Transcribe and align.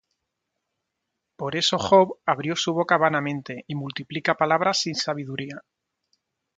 Por 1.35 1.55
eso 1.55 1.77
Job 1.77 2.17
abrió 2.25 2.55
su 2.55 2.73
boca 2.73 2.97
vanamente, 2.97 3.65
Y 3.67 3.75
multiplica 3.75 4.33
palabras 4.33 4.79
sin 4.79 4.95
sabiduría. 4.95 5.61